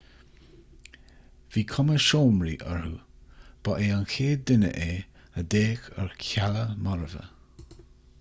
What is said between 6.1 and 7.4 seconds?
chealla marbha